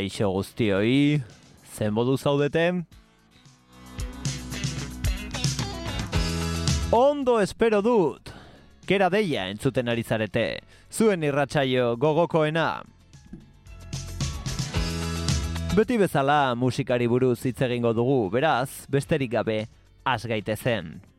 [0.00, 1.20] Kaixo guztioi,
[1.76, 2.62] zen modu zaudete?
[6.96, 8.32] Ondo espero dut,
[8.88, 10.46] kera deia entzuten ari zarete,
[10.88, 12.80] zuen irratsaio gogokoena.
[15.76, 19.66] Beti bezala musikari buruz hitz egingo dugu, beraz, besterik gabe,
[20.06, 20.94] has gaitezen.
[20.96, 21.09] Through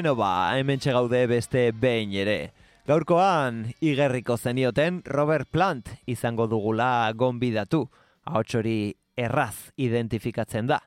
[0.00, 2.54] Bueno ba, hemen gaude beste behin ere.
[2.88, 7.82] Gaurkoan, igerriko zenioten Robert Plant izango dugula gonbidatu.
[8.24, 10.78] Ahotxori erraz identifikatzen da.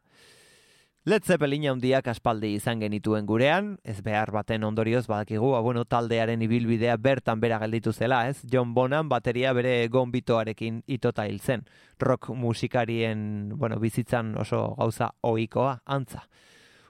[1.06, 6.42] Led Zeppelin handiak aspaldi izan genituen gurean, ez behar baten ondorioz badakigu, ba, bueno, taldearen
[6.42, 8.40] ibilbidea bertan bera gelditu zela, ez?
[8.50, 11.68] John Bonan bateria bere gonbitoarekin itota hil zen.
[12.00, 16.26] Rock musikarien, bueno, bizitzan oso gauza ohikoa antza.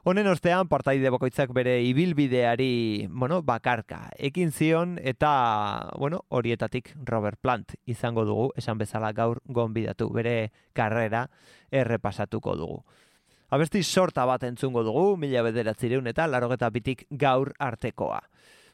[0.04, 5.30] Honen ostean, partaide bokoitzak bere ibilbideari, bueno, bakarka, ekin zion eta,
[5.96, 11.30] bueno, horietatik Robert Plant izango dugu, esan bezala gaur gonbidatu, bere karrera
[11.72, 12.82] errepasatuko dugu.
[13.56, 18.20] Abesti sorta bat entzungo dugu, mila bederatzireun eta larogeta bitik gaur artekoa.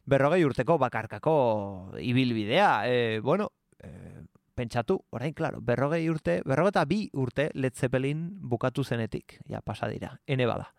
[0.09, 1.35] Berrogei urteko bakarkako
[2.01, 4.25] ibilbidea, e, bueno, e,
[4.57, 10.49] pentsatu, orain, klaro, berrogei urte, berrogeta bi urte Led Zeppelin bukatu zenetik, ja, pasadira, ene
[10.49, 10.73] bada.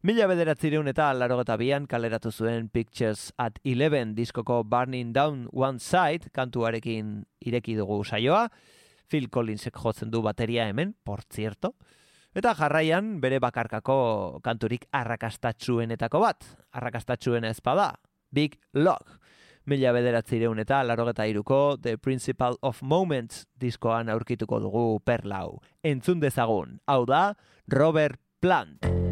[0.00, 6.30] Mila bederatzireun eta larogeta bian kaleratu zuen Pictures at Eleven diskoko Burning Down One Side
[6.32, 8.46] kantuarekin ireki dugu saioa.
[9.12, 11.74] Phil Collinsek jotzen du bateria hemen, por zierto.
[12.32, 16.48] Eta jarraian bere bakarkako kanturik arrakastatxuenetako bat.
[16.72, 17.92] Arrakastatxuen ezpada,
[18.32, 19.18] Big Lock.
[19.68, 25.60] Mila bederatzireun eta larogeta iruko The Principle of Moments diskoan aurkituko dugu perlau.
[25.84, 27.34] Entzun dezagun, hau da
[27.68, 29.09] Robert Plant.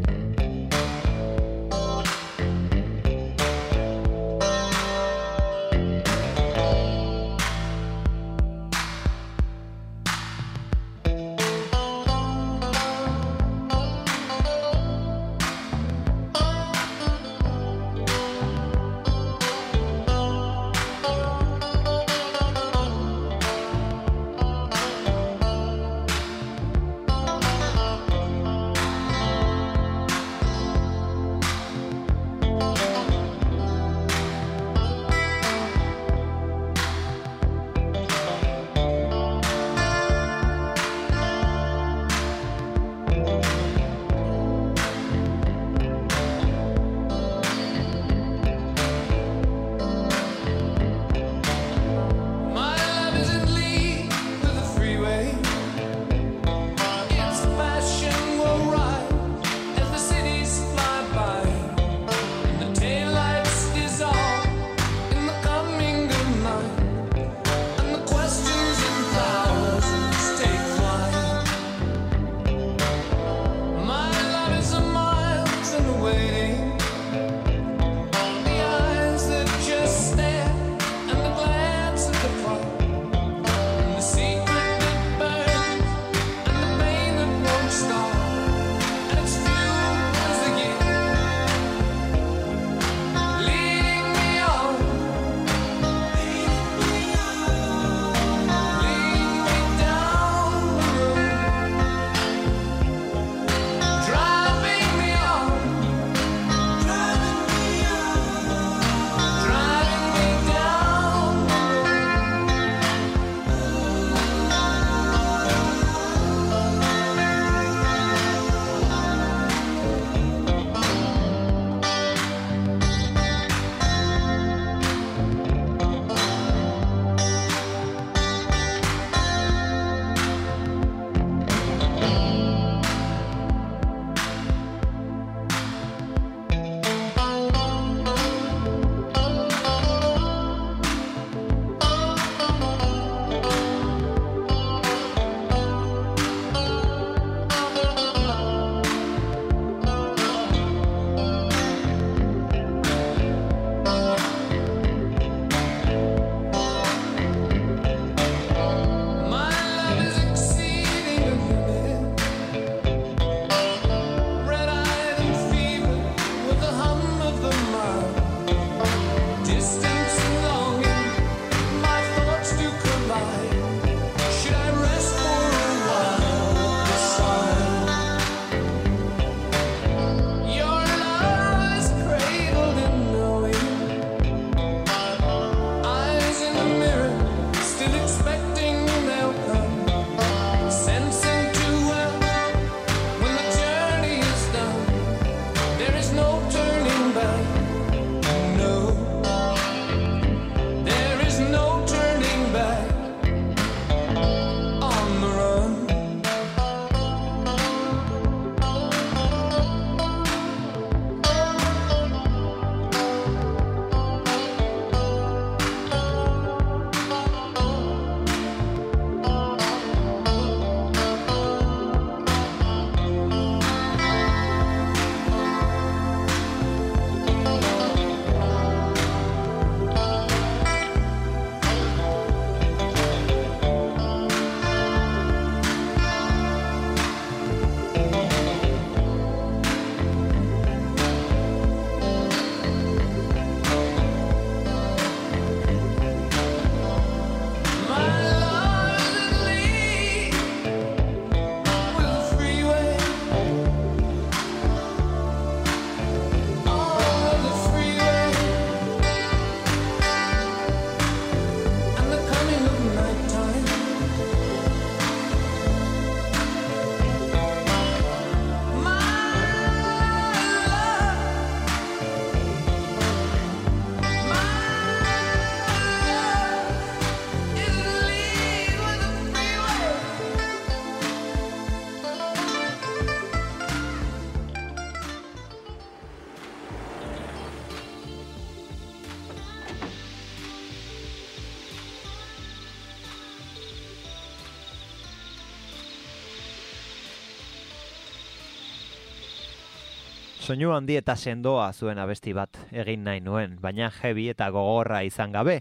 [300.49, 305.35] Soinu handi eta sendoa zuen abesti bat egin nahi nuen, baina heavy eta gogorra izan
[305.35, 305.59] gabe,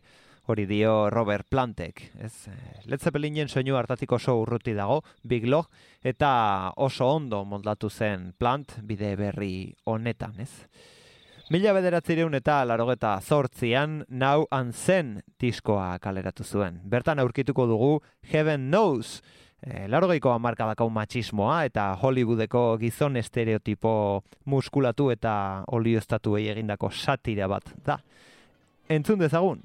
[0.49, 2.49] hori dio Robert Plantek, ez?
[2.89, 5.69] Led Zeppelinen soinu hartatik oso urruti dago, Big Log,
[6.01, 6.31] eta
[6.81, 10.55] oso ondo moldatu zen Plant bide berri honetan, ez?
[11.53, 16.81] Mila bederatzireun eta larogeta zortzian, Now and Zen diskoa kaleratu zuen.
[16.85, 17.93] Bertan aurkituko dugu
[18.33, 19.21] Heaven Knows,
[19.63, 23.93] e, larogeiko amarkadako matxismoa eta Hollywoodeko gizon estereotipo
[24.45, 27.99] muskulatu eta olioztatu egindako satira bat da.
[28.89, 29.61] Entzun dezagun.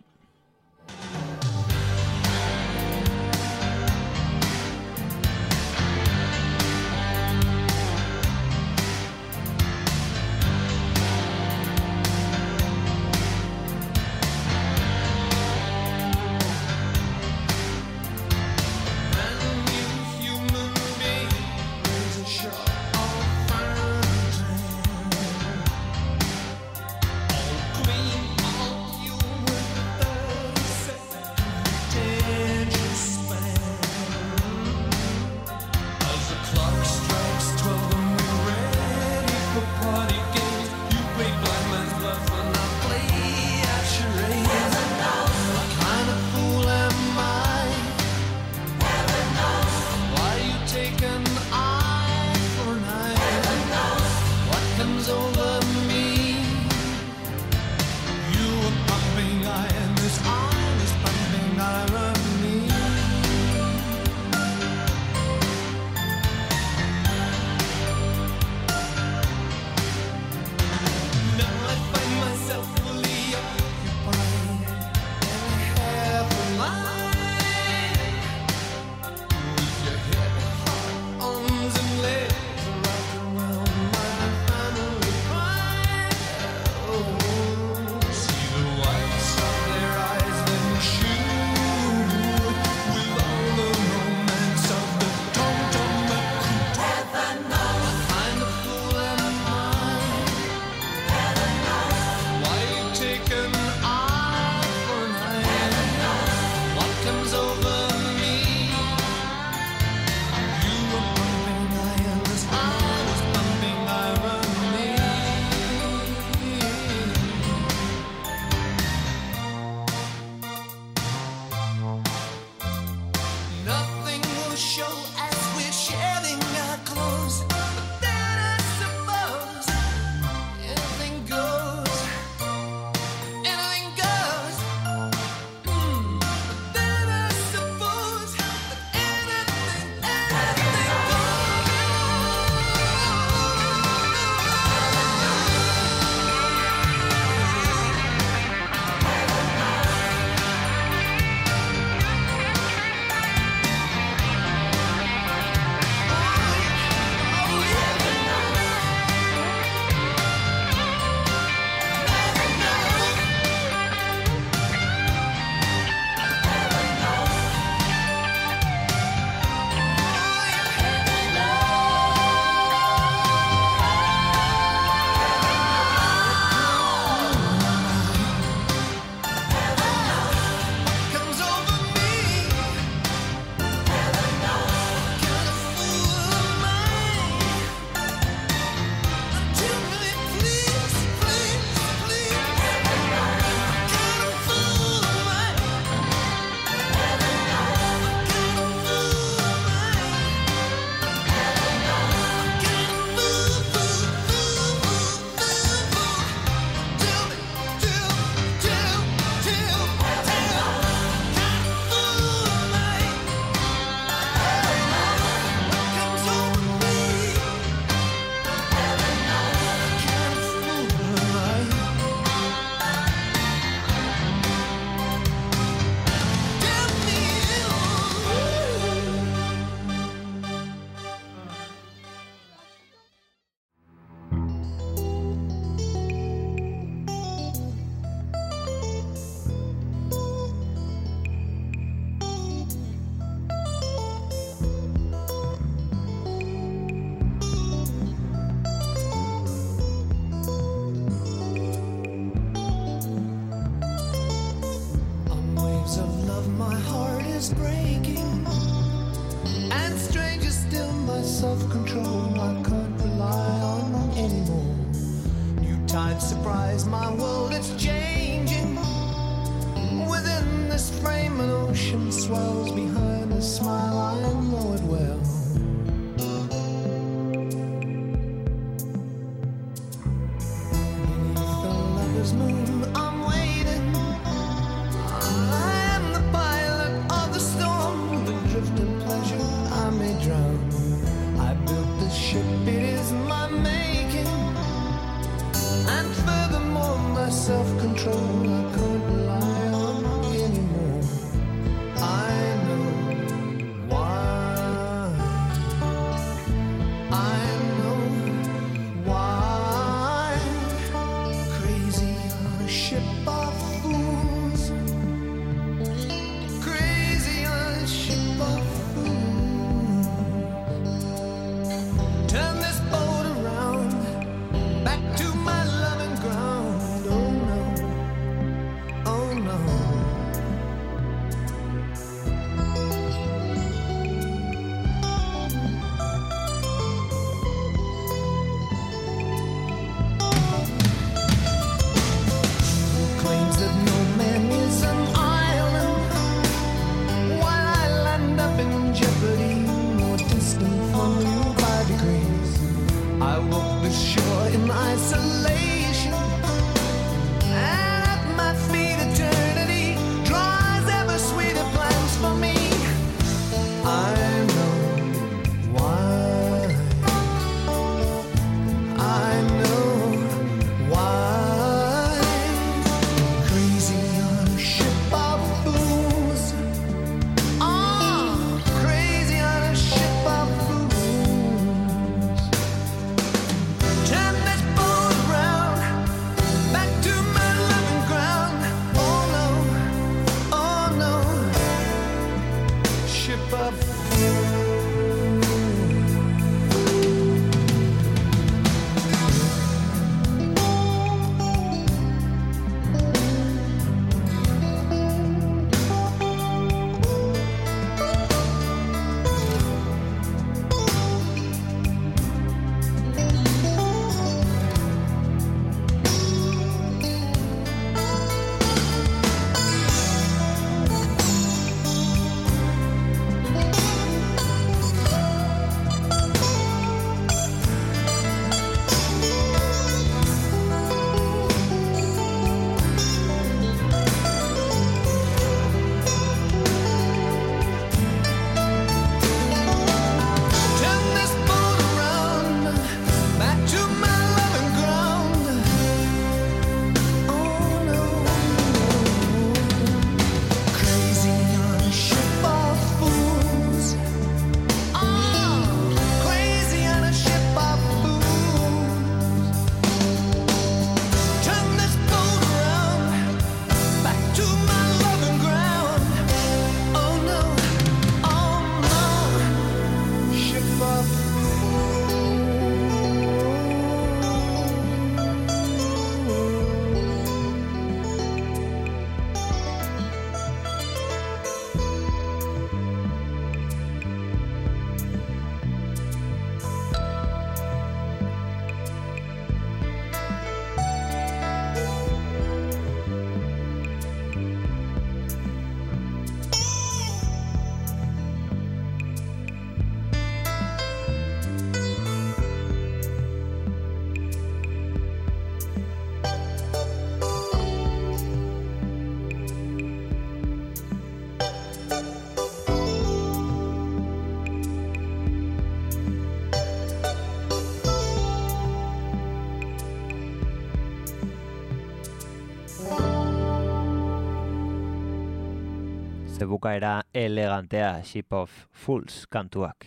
[526.63, 529.85] bukaera elegantea Ship of Fools kantuak.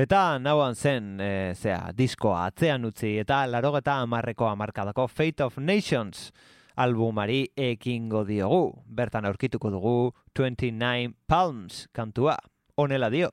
[0.00, 6.32] Eta nauan zen, e, zea, diskoa atzean utzi eta larogeta amarreko amarkadako Fate of Nations
[6.76, 8.80] albumari ekingo diogu.
[8.88, 12.38] Bertan aurkituko dugu 29 Palms kantua.
[12.76, 13.28] Honela dio.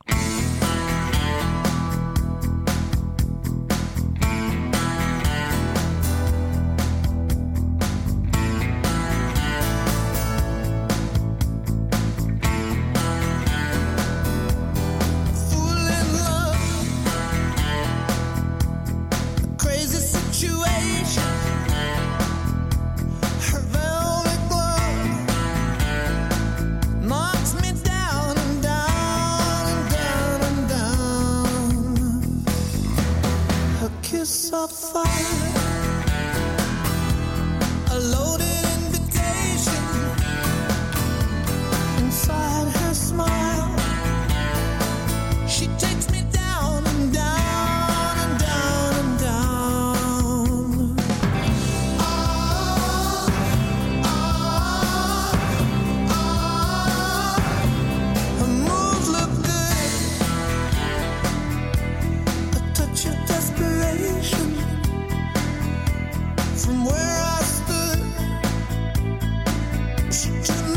[70.21, 70.70] Just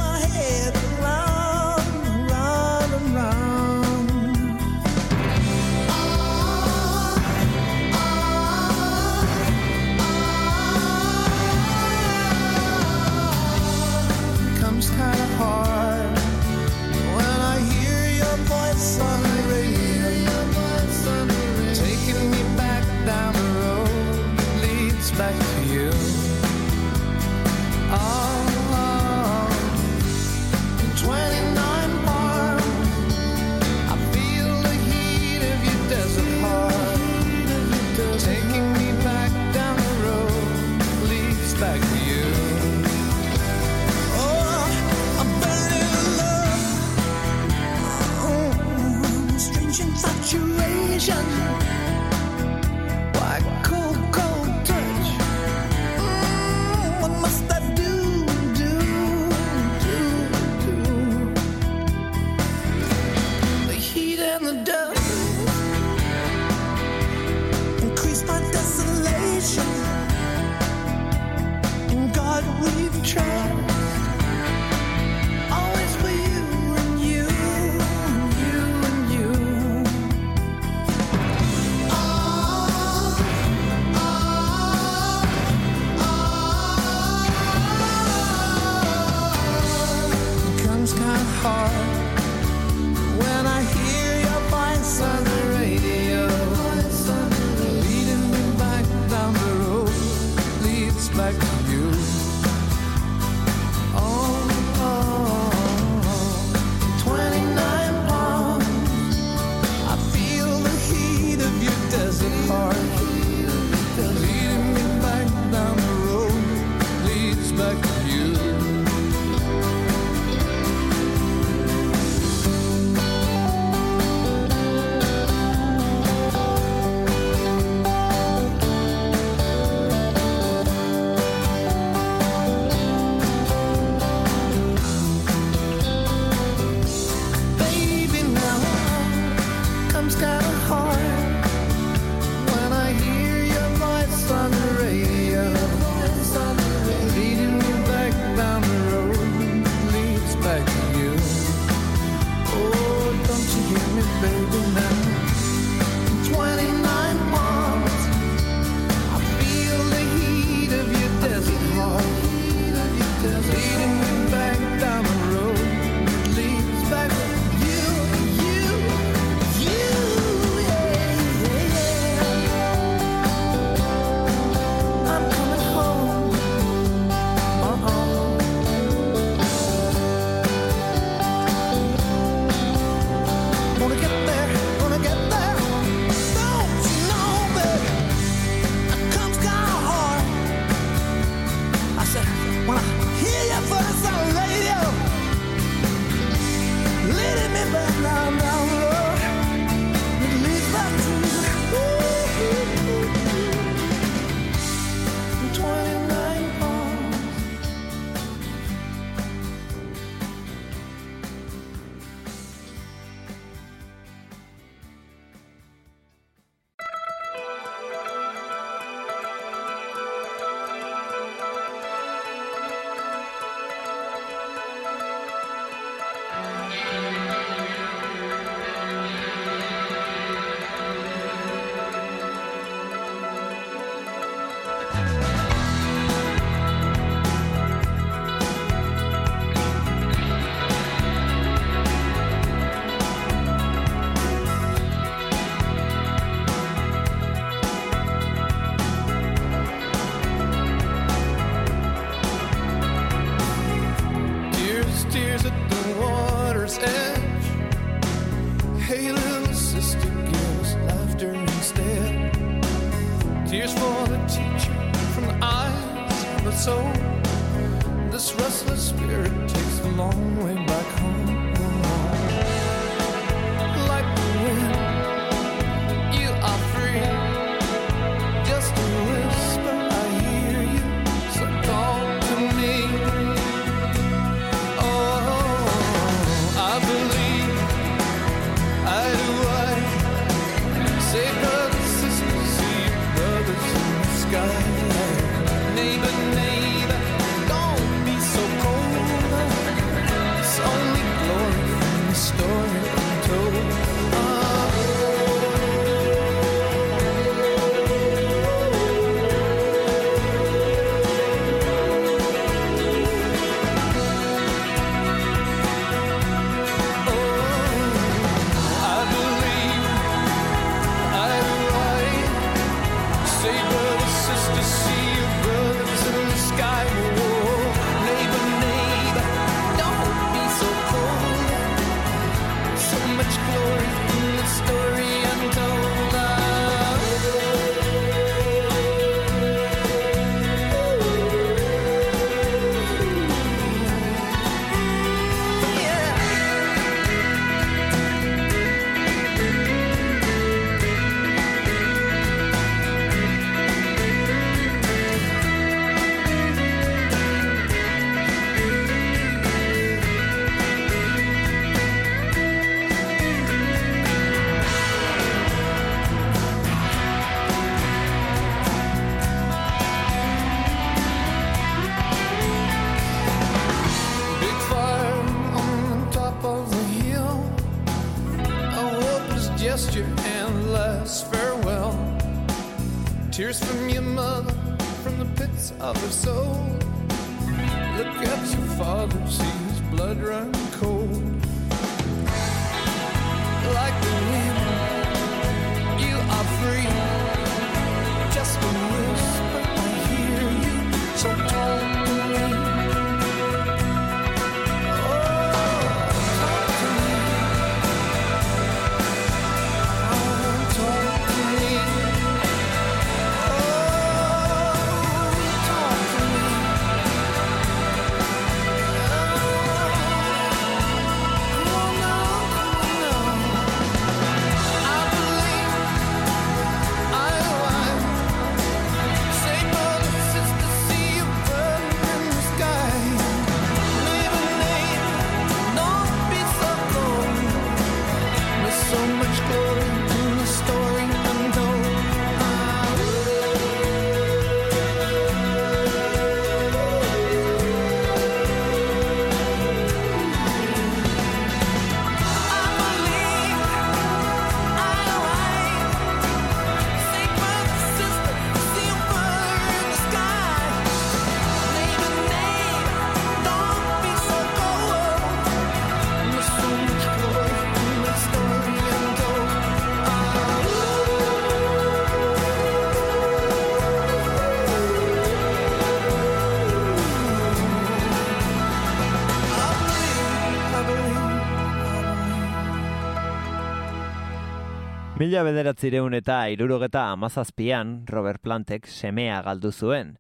[485.25, 490.11] Mila bederatzireun eta irurogeta amazazpian Robert Plantek semea galdu zuen.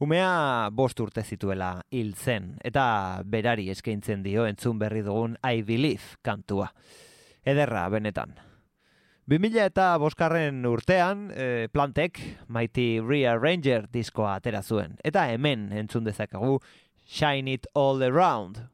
[0.00, 2.86] Umea bost urte zituela hil zen, eta
[3.20, 6.70] berari eskaintzen dio entzun berri dugun I Believe kantua.
[7.44, 8.32] Ederra, benetan.
[9.28, 16.62] 2000 eta boskarren urtean, e, plantek Mighty Rearranger diskoa atera zuen, eta hemen entzun dezakegu
[17.04, 18.64] Shine It All Around.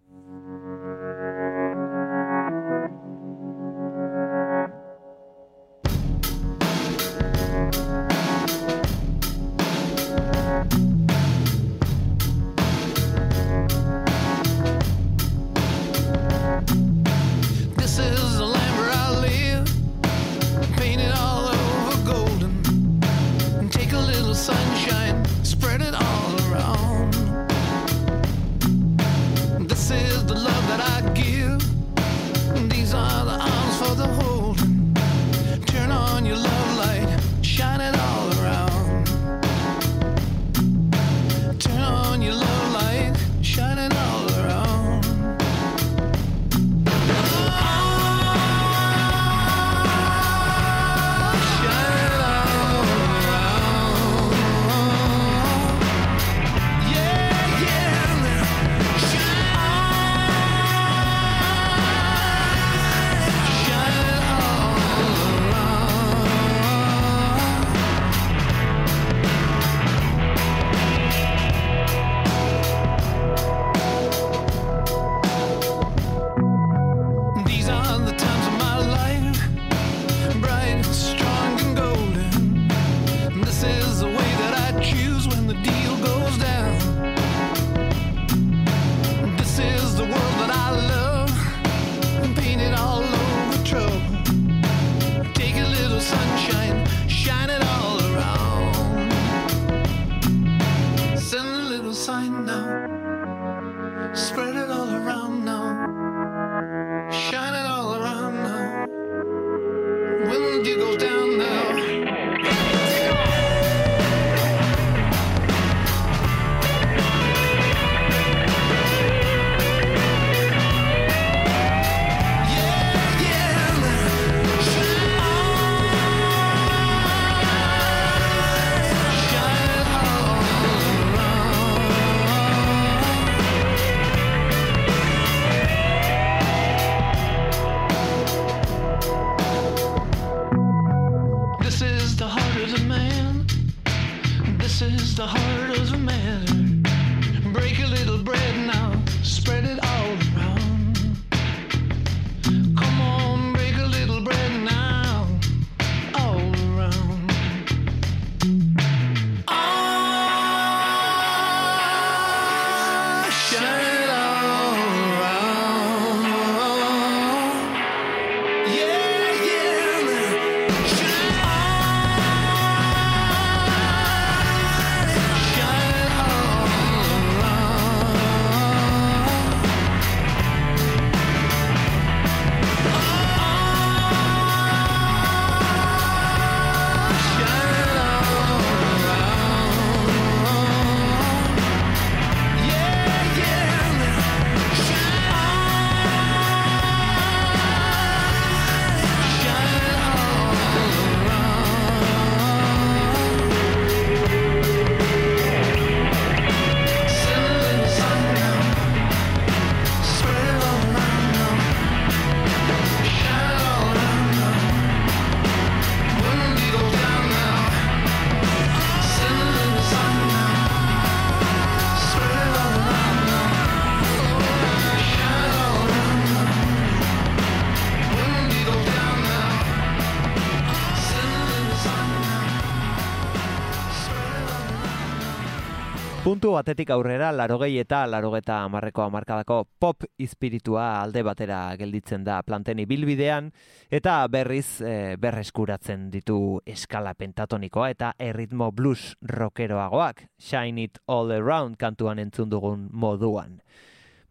[236.43, 242.80] Puntu batetik aurrera, larogei eta larogeta amarreko amarkadako pop espiritua alde batera gelditzen da planten
[242.82, 243.53] ibilbidean,
[243.95, 251.78] eta berriz e, berreskuratzen ditu eskala pentatonikoa eta erritmo blues rockeroagoak, Shine It All Around
[251.78, 253.61] kantuan entzun dugun moduan.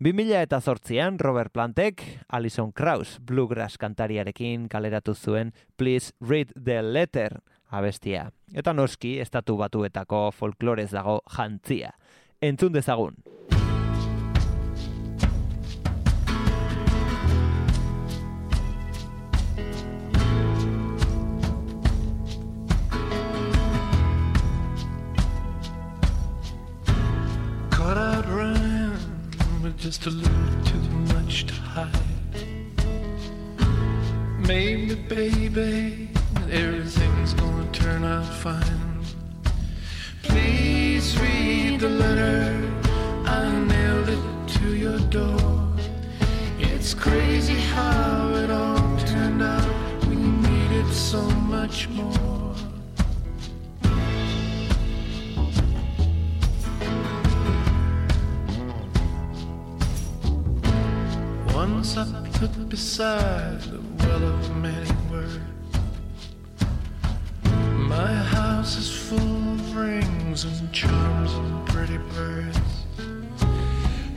[0.03, 7.39] 2000 eta zortzian, Robert Plantek, Alison Krauss, bluegrass kantariarekin kaleratu zuen Please Read the Letter
[7.71, 8.27] abestia.
[8.53, 11.93] Eta noski, estatu batuetako folklorez dago jantzia.
[12.41, 13.15] Entzun dezagun.
[29.77, 30.77] Just a little too
[31.15, 31.89] much to hide.
[34.47, 36.09] Maybe, baby,
[36.51, 38.90] everything's gonna turn out fine.
[40.41, 42.73] Please read the letter.
[43.25, 44.23] I nailed it
[44.55, 45.67] to your door.
[46.57, 49.71] It's crazy how it all turned out.
[50.07, 51.21] We needed so
[51.55, 52.55] much more.
[61.53, 62.05] Once I
[62.39, 65.60] put beside the well of many words.
[68.01, 72.59] My house is full of rings and charms and pretty birds.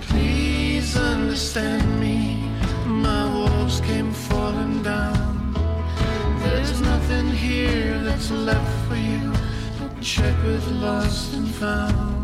[0.08, 2.48] Please understand me,
[2.86, 5.52] my walls came falling down.
[6.44, 9.30] There's nothing here that's left for you.
[10.00, 12.23] Check with lost and found.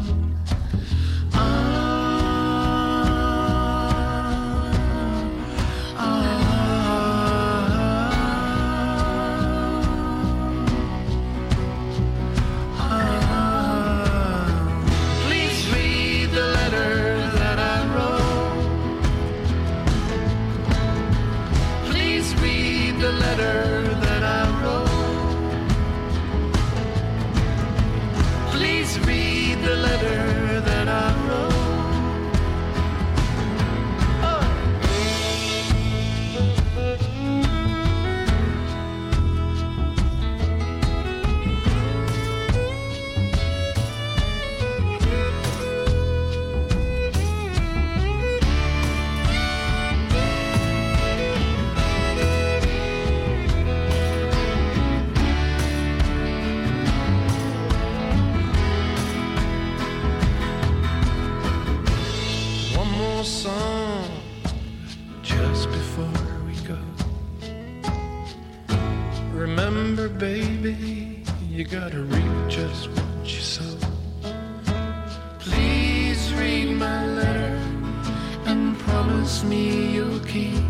[79.45, 80.62] Me you'll keep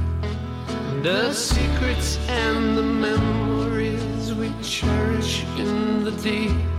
[1.02, 6.69] the secrets and the memories we cherish in the deep.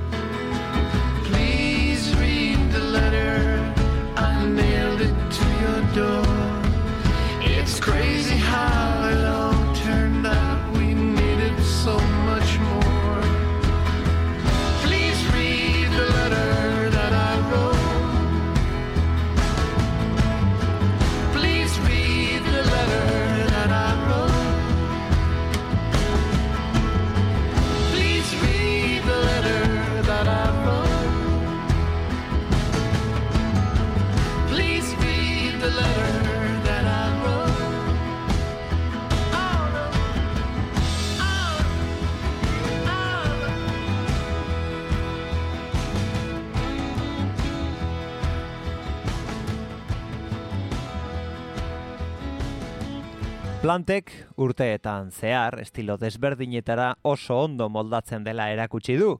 [53.62, 54.10] Plantek
[54.42, 59.12] urteetan zehar estilo desberdinetara oso ondo moldatzen dela erakutsi du.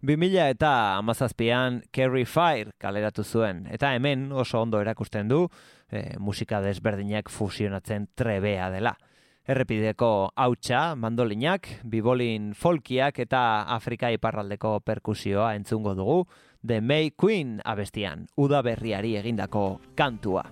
[0.00, 5.42] 2000 eta amazazpian Carry Fire kaleratu zuen, eta hemen oso ondo erakusten du
[5.92, 8.96] e, musika desberdinak fusionatzen trebea dela.
[9.44, 13.42] Errepideko hautsa, mandolinak, bibolin folkiak eta
[13.76, 16.22] Afrika iparraldeko perkusioa entzungo dugu,
[16.64, 20.48] The May Queen abestian, udaberriari egindako kantua.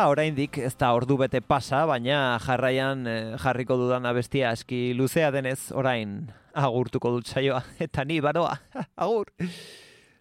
[0.00, 5.26] Eta oraindik ez da ordu bete pasa, baina jarraian eh, jarriko dudan abestia aski luzea
[5.34, 6.14] denez orain
[6.56, 7.58] agurtuko dut saioa.
[7.86, 8.54] Eta ni baroa,
[9.04, 9.28] agur!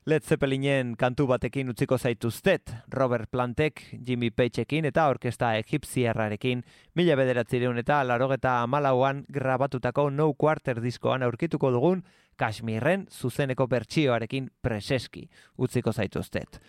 [0.04, 6.66] Led Zeppelinen kantu batekin utziko zaituztet, Robert Plantek, Jimmy Pageekin eta orkesta egipziarrarekin
[7.00, 12.04] mila bederatzireun eta larogeta amalauan grabatutako No Quarter diskoan aurkituko dugun
[12.36, 16.60] Kashmirren zuzeneko bertsioarekin preseski utziko zaituztet.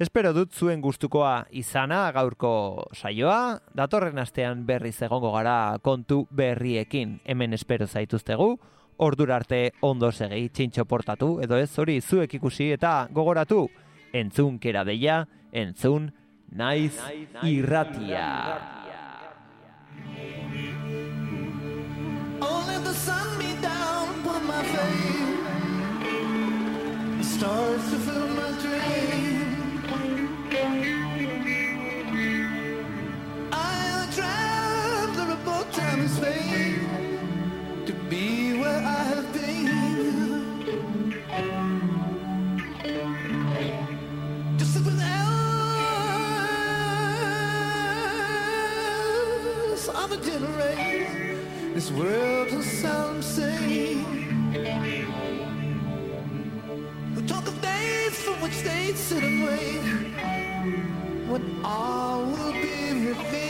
[0.00, 2.50] Espero dut zuen gustukoa izana gaurko
[2.96, 7.18] saioa, datorren astean berriz egongo gara kontu berriekin.
[7.28, 8.46] Hemen espero zaituztegu,
[8.96, 13.66] ordura arte ondo segi txintxo portatu, edo ez hori zuek ikusi eta gogoratu,
[14.16, 16.08] entzun kera deia, entzun
[16.48, 16.96] naiz
[17.44, 18.56] irratia.
[22.40, 25.20] Only the sun beat down upon my face.
[27.18, 28.29] The stars to fill
[51.74, 54.04] This world will seldom see.
[57.14, 59.82] Who talk of days for which they sit and wait.
[61.28, 63.49] When all will be revealed.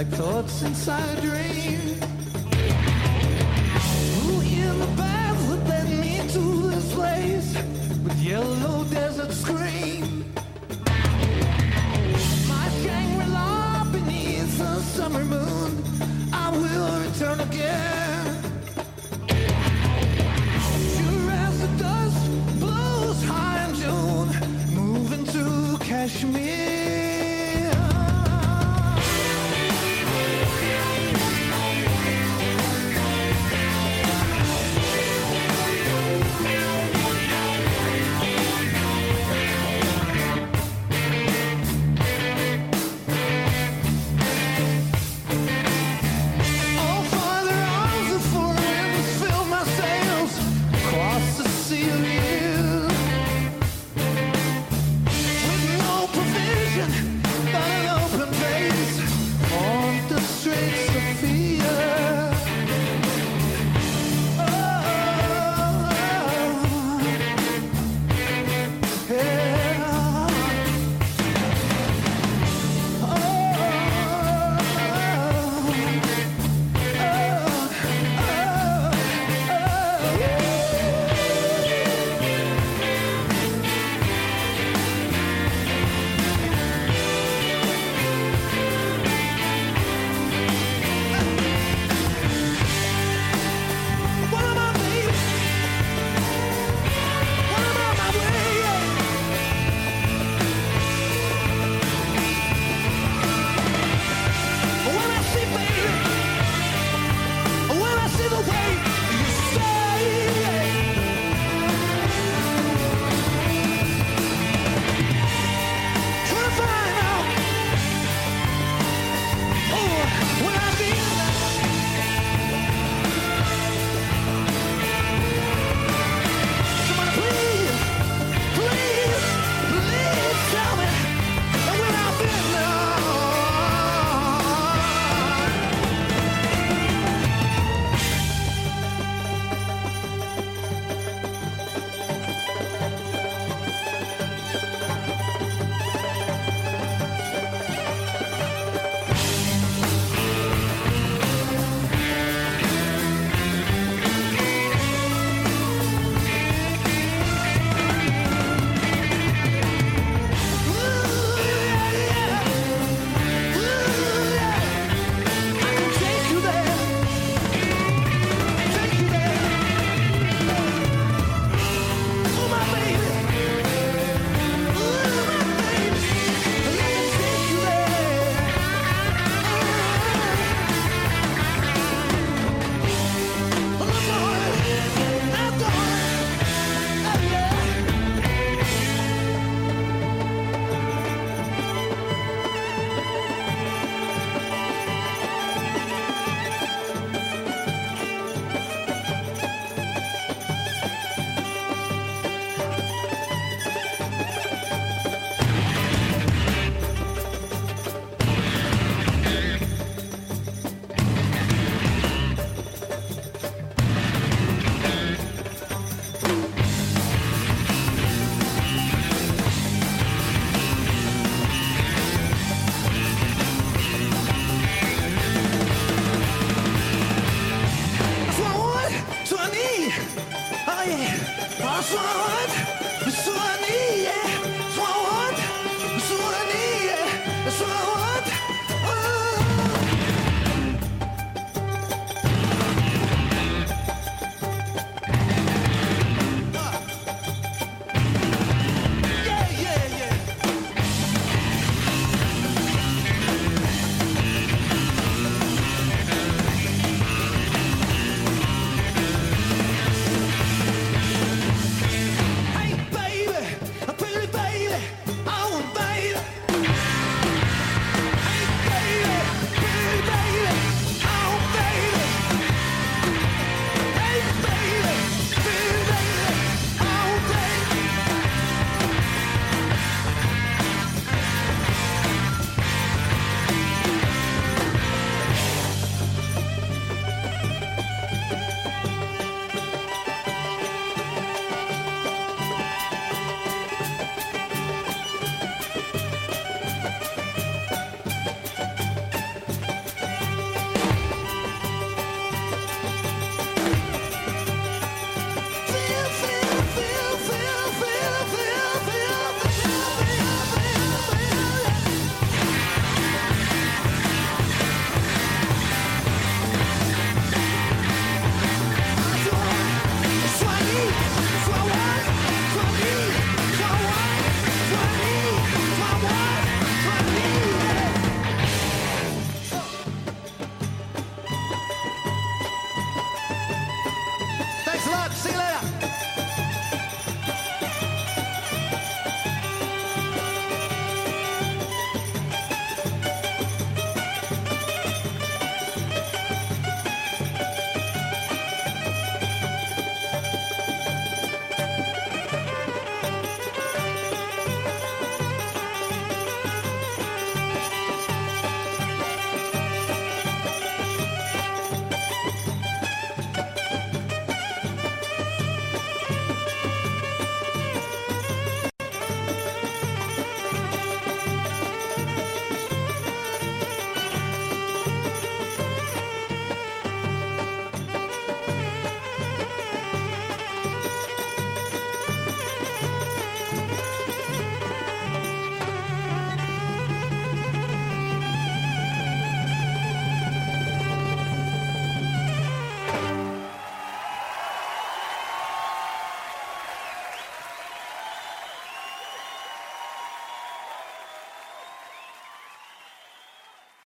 [0.00, 1.89] Like thoughts inside a dream.